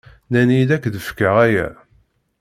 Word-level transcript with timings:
Nnan-iyi-d 0.29 0.71
ad 0.75 0.81
k-d-fkeɣ 0.83 1.35
aya. 1.45 1.67